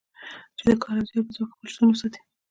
[0.57, 2.21] چې د کار او زیار په ځواک خپل شتون وساتي.